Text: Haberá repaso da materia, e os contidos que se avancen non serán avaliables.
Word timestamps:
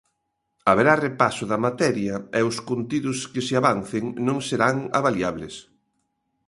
Haberá 0.69 0.93
repaso 1.07 1.43
da 1.51 1.59
materia, 1.67 2.15
e 2.39 2.41
os 2.49 2.57
contidos 2.69 3.17
que 3.33 3.41
se 3.47 3.53
avancen 3.61 4.03
non 4.27 4.37
serán 4.49 4.75
avaliables. 4.99 5.55